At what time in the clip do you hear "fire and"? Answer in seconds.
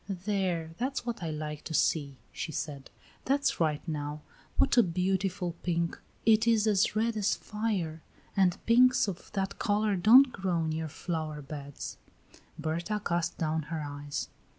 7.35-8.57